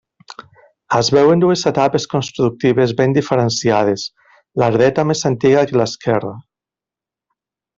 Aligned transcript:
Es 0.99 1.09
veuen 1.15 1.43
dues 1.43 1.65
etapes 1.71 2.07
constructives 2.13 2.93
ben 3.01 3.13
diferenciades: 3.17 4.07
la 4.63 4.71
dreta 4.77 5.09
més 5.11 5.25
antiga 5.31 5.65
que 5.73 5.81
l'esquerre. 5.83 6.33